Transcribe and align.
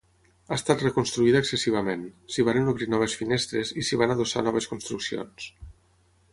Ha 0.47 0.55
estat 0.59 0.79
reconstruïda 0.85 1.41
excessivament, 1.43 2.07
s'hi 2.35 2.47
varen 2.49 2.73
obrir 2.73 2.89
noves 2.95 3.19
finestres 3.21 3.75
i 3.83 3.87
s'hi 3.91 4.03
van 4.03 4.17
adossar 4.17 4.47
noves 4.49 4.73
construccions. 4.75 5.51